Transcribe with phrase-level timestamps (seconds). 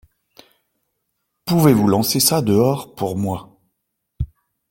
[1.45, 3.61] Pouvez-vous lancer ça dehors pour moi?